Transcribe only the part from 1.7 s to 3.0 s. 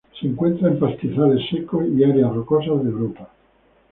y áreas rocosas de